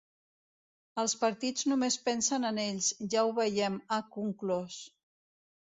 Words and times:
Els 1.01 1.13
partits 1.23 1.67
només 1.73 1.99
pensen 2.09 2.49
en 2.51 2.59
ells, 2.65 2.89
ja 3.13 3.27
ho 3.29 3.31
veiem, 3.43 3.79
ha 3.99 4.03
conclòs. 4.19 4.83